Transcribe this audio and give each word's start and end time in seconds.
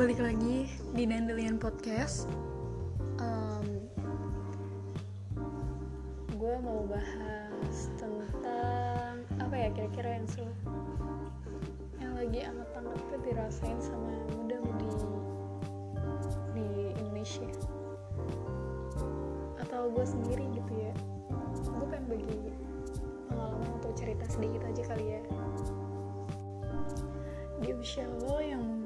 balik 0.00 0.24
lagi 0.24 0.64
di 0.96 1.04
Dandelion 1.04 1.60
Podcast. 1.60 2.24
Um, 3.20 3.84
gue 6.40 6.54
mau 6.64 6.88
bahas 6.88 7.92
tentang 8.00 9.20
apa 9.36 9.54
ya 9.60 9.68
kira-kira 9.76 10.16
yang 10.16 10.24
seru, 10.24 10.56
yang 12.00 12.16
lagi 12.16 12.40
anget-anget 12.48 12.96
tuh 13.12 13.20
dirasain 13.28 13.76
sama 13.76 14.08
muda-mudi 14.40 14.88
di 16.56 16.96
Indonesia 16.96 17.52
atau 19.60 19.92
gue 19.92 20.06
sendiri 20.08 20.48
gitu 20.56 20.80
ya. 20.80 20.96
Gue 21.76 21.86
pengen 21.92 22.08
bagi 22.08 22.56
pengalaman 23.28 23.68
atau 23.84 23.92
cerita 23.92 24.24
sedikit 24.32 24.64
aja 24.64 24.96
kali 24.96 25.20
ya 25.20 25.22
di 27.60 27.76
usia 27.76 28.08
lo 28.24 28.40
yang 28.40 28.79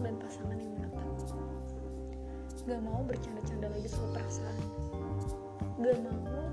dan 0.00 0.16
pasangan 0.16 0.56
yang 0.56 0.72
menetap 0.76 0.90
gak 2.68 2.80
mau 2.86 3.00
bercanda-canda 3.02 3.66
lagi 3.72 3.88
soal 3.88 4.08
perasaan. 4.14 4.62
Gak 5.80 5.96
mau 6.06 6.44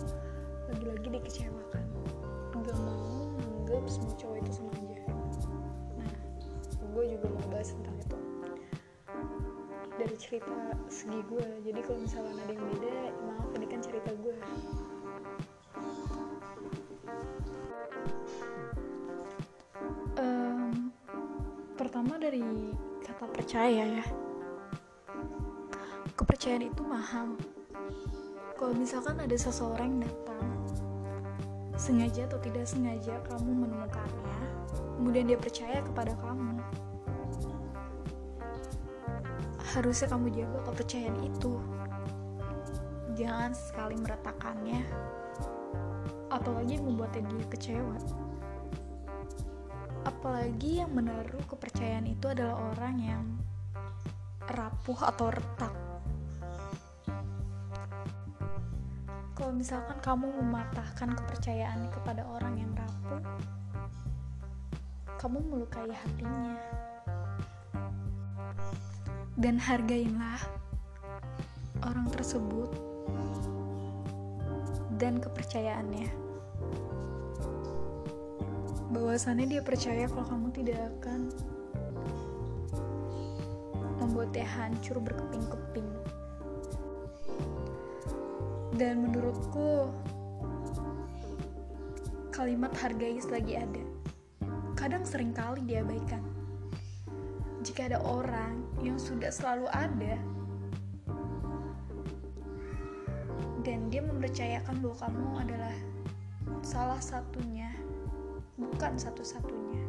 lagi-lagi 0.71 1.07
dikecewakan. 1.13 1.85
Gak 2.57 2.77
mau 2.81 3.27
menganggap 3.38 3.85
semua 3.85 4.15
cowok 4.17 4.38
itu 4.41 4.52
sama 4.55 4.71
aja. 4.81 4.97
Nah 5.99 6.11
gue 6.95 7.03
juga 7.11 7.27
mau 7.27 7.45
bahas 7.53 7.69
tentang 7.75 7.95
itu. 8.02 8.17
Dari 10.00 10.16
cerita 10.17 10.55
segi 10.89 11.22
gue 11.27 11.45
jadi 11.67 11.79
kalau 11.85 12.00
misalnya 12.02 12.33
ada 12.39 12.53
yang 12.55 12.66
beda 12.66 12.95
maaf 13.27 13.50
ini 13.53 13.66
kan 13.69 13.79
cerita 13.83 14.11
gue 14.17 14.35
pertama 21.77 22.19
dari 22.19 22.44
kata 23.17 23.33
percaya 23.33 23.97
ya. 23.97 24.05
Kepercayaan 26.13 26.69
itu 26.69 26.85
mahal. 26.85 27.33
Kalau 28.53 28.77
misalkan 28.77 29.17
ada 29.17 29.33
seseorang 29.33 29.97
yang 29.97 30.05
datang 30.05 30.45
sengaja 31.73 32.29
atau 32.29 32.38
tidak 32.45 32.69
sengaja 32.69 33.17
kamu 33.25 33.65
menemukannya 33.65 34.38
kemudian 34.97 35.29
dia 35.29 35.38
percaya 35.38 35.81
kepada 35.81 36.13
kamu 36.17 36.57
harusnya 39.73 40.09
kamu 40.09 40.27
jaga 40.33 40.59
kepercayaan 40.69 41.17
itu. 41.21 41.53
Jangan 43.17 43.53
sekali 43.57 43.97
meretakannya 43.97 44.85
apalagi 46.29 46.77
membuatnya 46.81 47.33
dia 47.33 47.45
kecewa 47.49 47.97
apalagi 50.17 50.81
yang 50.81 50.89
menaruh 50.97 51.45
kepercayaan 51.45 52.09
itu 52.09 52.25
adalah 52.25 52.57
orang 52.73 52.95
yang 52.97 53.25
rapuh 54.49 54.97
atau 55.13 55.29
retak 55.29 55.73
kalau 59.38 59.53
misalkan 59.53 59.97
kamu 60.01 60.25
mematahkan 60.41 61.13
kepercayaan 61.13 61.85
kepada 61.93 62.25
orang 62.25 62.57
yang 62.57 62.71
rapuh 62.73 63.21
kamu 65.21 65.38
melukai 65.45 65.93
hatinya 65.93 66.57
dan 69.38 69.61
hargailah 69.61 70.41
orang 71.85 72.09
tersebut 72.09 72.73
dan 74.97 75.22
kepercayaannya. 75.22 76.26
Bahwasannya 78.94 79.46
dia 79.48 79.62
percaya 79.64 80.08
kalau 80.08 80.25
kamu 80.28 80.48
tidak 80.56 80.80
akan 81.00 81.31
membuatnya 84.00 84.48
hancur 84.48 85.00
berkeping-keping. 85.03 85.90
Dan 88.78 89.08
menurutku 89.08 89.92
kalimat 92.31 92.72
hargai 92.78 93.18
selagi 93.18 93.58
ada. 93.58 93.84
Kadang 94.78 95.02
sering 95.04 95.34
kali 95.34 95.66
diabaikan 95.66 96.22
jika 97.66 97.90
ada 97.92 98.00
orang 98.06 98.64
yang 98.80 98.96
sudah 98.96 99.28
selalu 99.28 99.68
ada 99.75 100.16
dan 103.68 103.92
dia 103.92 104.00
mempercayakan 104.00 104.80
bahwa 104.80 104.96
kamu 105.04 105.24
adalah 105.44 105.75
salah 106.64 107.02
satunya, 107.04 107.68
bukan 108.57 108.97
satu-satunya, 108.97 109.85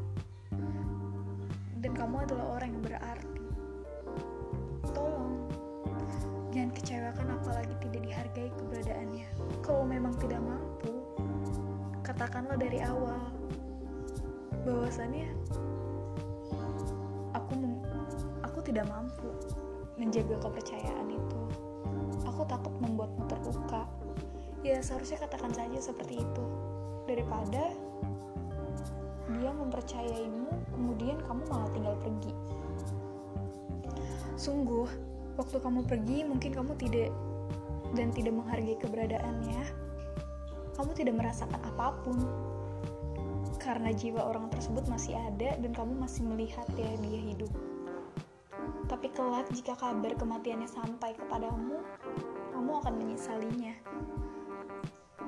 dan 1.81 1.93
kamu 1.97 2.29
adalah 2.29 2.61
orang 2.61 2.77
yang 2.77 2.85
berarti. 2.85 3.45
Tolong, 4.93 5.49
jangan 6.53 6.71
kecewakan 6.77 7.29
apalagi 7.41 7.75
tidak 7.89 8.03
dihargai 8.05 8.51
keberadaannya. 8.61 9.29
Kalau 9.65 9.85
memang 9.89 10.13
tidak 10.21 10.41
mampu, 10.45 10.93
katakanlah 12.05 12.57
dari 12.61 12.81
awal 12.85 13.33
bahwasannya 14.69 15.33
aku 17.33 17.53
aku 18.45 18.59
tidak 18.65 18.85
mampu 18.91 19.29
menjaga 19.97 20.37
kepercayaan 20.45 21.09
itu. 21.09 21.41
Aku 22.29 22.45
takut 22.45 22.75
membuatmu 22.79 23.25
terluka. 23.27 23.89
Ya 24.67 24.83
seharusnya 24.83 25.23
katakan 25.25 25.55
saja 25.55 25.79
seperti 25.79 26.21
itu 26.21 26.45
daripada 27.07 27.73
dia 29.39 29.55
mempercayaimu 29.55 30.51
kemudian 30.75 31.19
kamu 31.25 31.43
malah 31.47 31.71
tinggal 31.71 31.95
pergi. 32.03 32.33
Sungguh, 34.39 34.87
waktu 35.35 35.57
kamu 35.59 35.87
pergi 35.87 36.19
mungkin 36.27 36.55
kamu 36.55 36.73
tidak 36.79 37.11
dan 37.95 38.13
tidak 38.15 38.35
menghargai 38.37 38.77
keberadaannya. 38.79 39.63
Kamu 40.79 40.91
tidak 40.95 41.19
merasakan 41.19 41.59
apa 41.59 41.91
pun 42.07 42.19
karena 43.59 43.91
jiwa 43.91 44.23
orang 44.23 44.47
tersebut 44.55 44.87
masih 44.87 45.19
ada 45.19 45.59
dan 45.59 45.75
kamu 45.75 45.99
masih 45.99 46.23
melihat 46.25 46.65
ya 46.79 46.89
dia 47.03 47.21
hidup. 47.21 47.51
Tapi 48.89 49.13
kelak 49.13 49.51
jika 49.53 49.77
kabar 49.77 50.17
kematiannya 50.17 50.71
sampai 50.71 51.13
kepadamu, 51.19 51.83
kamu 52.55 52.71
akan 52.81 52.95
menyesalinya. 52.97 53.75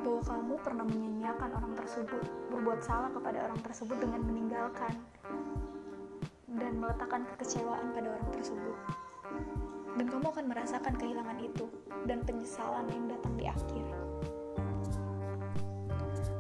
Bahwa 0.01 0.21
kamu 0.25 0.55
pernah 0.65 0.85
menyanyiakan 0.89 1.51
orang 1.61 1.75
tersebut, 1.77 2.23
berbuat 2.49 2.81
salah 2.81 3.13
kepada 3.13 3.49
orang 3.49 3.61
tersebut 3.61 3.97
dengan 4.01 4.21
meninggalkan 4.25 4.93
dan 6.57 6.73
meletakkan 6.81 7.23
kekecewaan 7.37 7.93
pada 7.93 8.09
orang 8.17 8.31
tersebut. 8.33 8.77
Dan 10.01 10.07
kamu 10.09 10.27
akan 10.33 10.47
merasakan 10.49 10.95
kehilangan 10.97 11.39
itu 11.43 11.67
dan 12.09 12.25
penyesalan 12.25 12.87
yang 12.89 13.05
datang 13.13 13.35
di 13.37 13.45
akhir. 13.45 13.87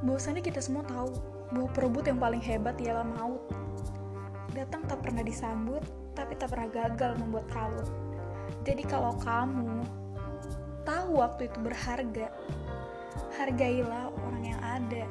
Bahwasannya 0.00 0.40
kita 0.40 0.64
semua 0.64 0.80
tahu 0.88 1.12
bahwa 1.52 1.68
perebut 1.76 2.04
yang 2.08 2.16
paling 2.16 2.40
hebat 2.40 2.78
ialah 2.80 3.04
maut. 3.04 3.42
Datang 4.56 4.82
tak 4.88 5.04
pernah 5.04 5.20
disambut, 5.20 5.84
tapi 6.16 6.34
tak 6.40 6.50
pernah 6.56 6.72
gagal 6.72 7.20
membuat 7.20 7.46
kalut. 7.52 7.86
Jadi 8.64 8.82
kalau 8.88 9.14
kamu 9.20 9.84
tahu 10.82 11.20
waktu 11.20 11.46
itu 11.46 11.58
berharga, 11.60 12.28
hargailah 13.36 14.12
orang 14.14 14.44
yang 14.44 14.60
ada. 14.62 15.04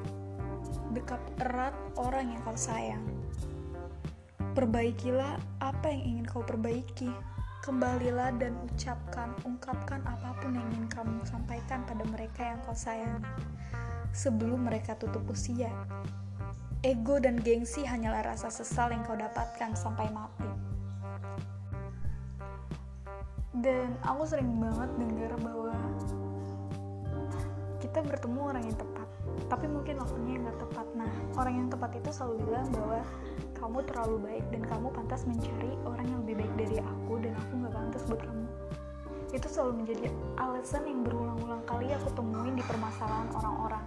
Dekat 0.94 1.22
erat 1.42 1.76
orang 1.98 2.34
yang 2.34 2.42
kau 2.42 2.58
sayang. 2.58 3.04
Perbaikilah 4.58 5.38
apa 5.62 5.88
yang 5.94 6.04
ingin 6.18 6.26
kau 6.26 6.42
perbaiki. 6.42 7.12
Kembalilah 7.60 8.34
dan 8.40 8.56
ucapkan, 8.66 9.36
ungkapkan 9.44 10.02
apa 10.08 10.34
pun 10.40 10.56
yang 10.56 10.66
ingin 10.74 10.88
kamu 10.90 11.22
sampaikan 11.28 11.84
pada 11.86 12.02
mereka 12.08 12.56
yang 12.56 12.60
kau 12.66 12.74
sayangi. 12.74 13.28
Sebelum 14.10 14.66
mereka 14.66 14.98
tutup 14.98 15.22
usia, 15.30 15.70
ego 16.82 17.20
dan 17.20 17.38
gengsi 17.44 17.84
hanyalah 17.84 18.24
rasa 18.24 18.50
sesal 18.50 18.90
yang 18.90 19.04
kau 19.04 19.14
dapatkan 19.14 19.76
sampai 19.76 20.08
mati. 20.10 20.50
Dan 23.60 24.00
aku 24.08 24.24
sering 24.24 24.56
banget 24.56 24.90
dengar 24.96 25.32
bahwa 25.44 25.76
kita 27.90 28.06
bertemu 28.06 28.54
orang 28.54 28.64
yang 28.70 28.78
tepat, 28.78 29.08
tapi 29.50 29.66
mungkin 29.66 29.98
waktunya 29.98 30.38
nggak 30.46 30.62
tepat. 30.62 30.86
Nah, 30.94 31.10
orang 31.34 31.54
yang 31.58 31.68
tepat 31.74 31.98
itu 31.98 32.10
selalu 32.14 32.46
bilang 32.46 32.70
bahwa 32.70 33.02
kamu 33.58 33.80
terlalu 33.90 34.16
baik 34.30 34.46
dan 34.54 34.62
kamu 34.70 34.88
pantas 34.94 35.26
mencari 35.26 35.74
orang 35.90 36.06
yang 36.06 36.22
lebih 36.22 36.36
baik 36.46 36.54
dari 36.54 36.78
aku 36.86 37.14
dan 37.18 37.34
aku 37.34 37.52
nggak 37.66 37.74
pantas 37.74 38.04
buat 38.06 38.22
kamu. 38.22 38.46
Itu 39.34 39.48
selalu 39.50 39.74
menjadi 39.82 40.06
alasan 40.38 40.84
yang 40.86 41.02
berulang-ulang 41.02 41.66
kali 41.66 41.90
aku 41.98 42.10
temuin 42.14 42.54
di 42.54 42.64
permasalahan 42.70 43.30
orang-orang. 43.34 43.86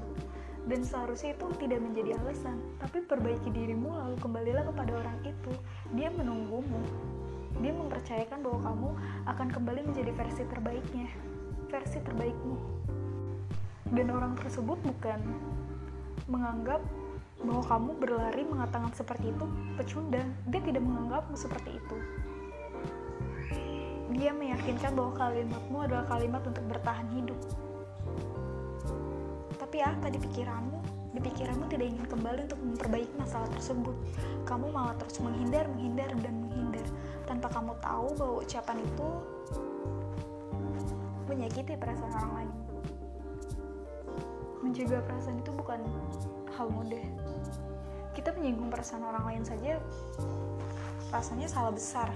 Dan 0.67 0.81
seharusnya 0.83 1.39
itu 1.39 1.47
tidak 1.63 1.81
menjadi 1.83 2.11
alasan. 2.19 2.59
Tapi 2.83 3.07
perbaiki 3.07 3.55
dirimu 3.55 3.87
lalu 4.03 4.19
kembalilah 4.19 4.67
kepada 4.67 4.99
orang 4.99 5.19
itu. 5.23 5.55
Dia 5.95 6.11
menunggumu. 6.11 6.83
Dia 7.63 7.71
mempercayakan 7.71 8.43
bahwa 8.43 8.59
kamu 8.67 8.89
akan 9.31 9.49
kembali 9.55 9.81
menjadi 9.95 10.11
versi 10.11 10.43
terbaiknya. 10.51 11.07
Versi 11.71 11.99
terbaikmu 12.03 12.83
dan 13.93 14.09
orang 14.09 14.33
tersebut 14.41 14.81
bukan 14.81 15.21
menganggap 16.25 16.81
bahwa 17.43 17.65
kamu 17.69 17.91
berlari 18.01 18.43
mengatakan 18.49 18.89
seperti 18.97 19.35
itu 19.35 19.45
pecundang 19.77 20.33
dia 20.49 20.61
tidak 20.65 20.83
menganggapmu 20.83 21.37
seperti 21.37 21.77
itu. 21.77 21.97
Dia 24.13 24.33
meyakinkan 24.37 24.93
bahwa 24.93 25.13
kalimatmu 25.17 25.77
adalah 25.89 26.05
kalimat 26.09 26.43
untuk 26.45 26.65
bertahan 26.69 27.09
hidup. 27.17 27.41
Tapi 29.57 29.79
apa 29.81 30.13
di 30.13 30.21
pikiranmu? 30.21 30.79
Di 31.17 31.21
pikiranmu 31.21 31.65
tidak 31.69 31.87
ingin 31.97 32.07
kembali 32.09 32.41
untuk 32.49 32.61
memperbaiki 32.61 33.15
masalah 33.17 33.49
tersebut. 33.57 33.97
Kamu 34.45 34.69
malah 34.69 34.97
terus 35.01 35.17
menghindar 35.21 35.65
menghindar 35.69 36.13
dan 36.21 36.35
menghindar. 36.45 36.87
Tanpa 37.25 37.49
kamu 37.53 37.73
tahu 37.81 38.09
bahwa 38.21 38.35
ucapan 38.45 38.77
itu 38.85 39.09
menyakiti 41.33 41.73
perasaan 41.81 42.13
orang 42.13 42.33
lain 42.37 42.53
menjaga 44.63 45.03
perasaan 45.05 45.43
itu 45.43 45.51
bukan 45.53 45.83
hal 46.55 46.71
mudah. 46.71 47.05
Kita 48.15 48.31
menyinggung 48.33 48.71
perasaan 48.71 49.03
orang 49.03 49.25
lain 49.27 49.45
saja 49.45 49.83
rasanya 51.13 51.51
salah 51.51 51.75
besar 51.75 52.09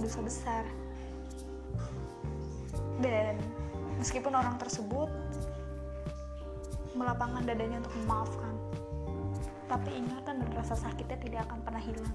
dosa 0.00 0.20
besar. 0.24 0.64
Dan 2.98 3.38
meskipun 4.00 4.32
orang 4.34 4.56
tersebut 4.58 5.10
melapangkan 6.94 7.42
dadanya 7.42 7.82
untuk 7.82 7.94
memaafkan 8.06 8.54
tapi 9.64 9.90
ingatan 9.96 10.44
dan 10.44 10.50
rasa 10.54 10.76
sakitnya 10.78 11.18
tidak 11.18 11.40
akan 11.50 11.58
pernah 11.64 11.82
hilang. 11.82 12.14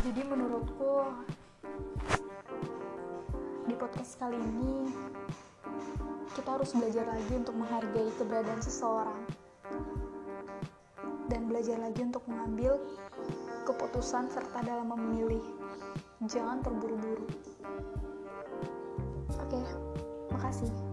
Jadi 0.00 0.22
menurutku 0.22 1.10
di 3.66 3.74
podcast 3.74 4.16
kali 4.20 4.38
ini 4.38 4.92
kita 6.34 6.48
harus 6.58 6.70
belajar 6.74 7.06
lagi 7.06 7.32
untuk 7.34 7.54
menghargai 7.58 8.10
keberadaan 8.18 8.62
seseorang. 8.62 9.20
Dan 11.30 11.46
belajar 11.46 11.78
lagi 11.78 12.02
untuk 12.02 12.26
mengambil 12.26 12.78
keputusan 13.66 14.30
serta 14.30 14.62
dalam 14.66 14.90
memilih. 14.94 15.42
Jangan 16.26 16.62
terburu-buru. 16.62 17.26
Oke 19.40 19.62
makasih 20.30 20.89